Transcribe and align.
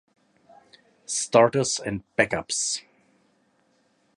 Starters 1.05 1.77
and 1.79 2.01
backups. 2.17 2.81